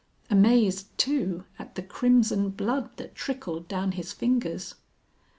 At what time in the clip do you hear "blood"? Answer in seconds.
2.49-2.97